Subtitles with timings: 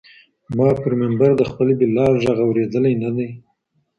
[0.57, 3.27] ما پر منبر د خپل بلال ږغ اورېدلی نه دی